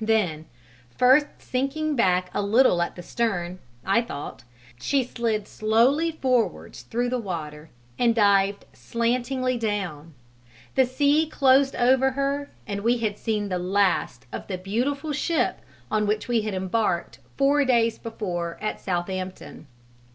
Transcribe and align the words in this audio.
Then, 0.00 0.46
first 0.96 1.26
sinking 1.36 1.94
back 1.94 2.30
a 2.32 2.40
little 2.40 2.80
at 2.80 2.96
the 2.96 3.02
stern, 3.02 3.58
I 3.84 4.00
thought, 4.00 4.42
she 4.80 5.04
slid 5.04 5.46
slowly 5.46 6.10
forwards 6.12 6.80
through 6.84 7.10
the 7.10 7.18
water 7.18 7.68
and 7.98 8.14
dived 8.14 8.64
slantingly 8.72 9.58
down; 9.58 10.14
the 10.74 10.86
sea 10.86 11.26
closed 11.28 11.76
over 11.76 12.12
her 12.12 12.48
and 12.66 12.80
we 12.80 12.96
had 12.96 13.18
seen 13.18 13.50
the 13.50 13.58
last 13.58 14.24
of 14.32 14.46
the 14.46 14.56
beautiful 14.56 15.12
ship 15.12 15.60
on 15.90 16.06
which 16.06 16.28
we 16.28 16.40
had 16.40 16.54
embarked 16.54 17.18
four 17.36 17.62
days 17.66 17.98
before 17.98 18.56
at 18.62 18.80
Southampton. 18.80 19.66